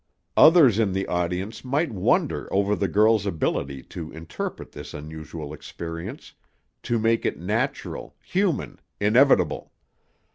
Others 0.35 0.79
in 0.79 0.93
the 0.93 1.05
audience 1.05 1.63
might 1.63 1.91
wonder 1.91 2.51
over 2.51 2.75
the 2.75 2.87
girl's 2.87 3.27
ability 3.27 3.83
to 3.93 4.11
interpret 4.11 4.71
this 4.71 4.95
unusual 4.95 5.53
experience, 5.53 6.33
to 6.81 6.97
make 6.97 7.23
it 7.23 7.37
natural, 7.39 8.15
human, 8.25 8.79
inevitable. 8.99 9.71